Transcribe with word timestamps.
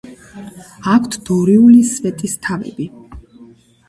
აქვთ 0.93 1.17
დორიული 1.27 1.83
სვეტისთავები. 1.89 2.89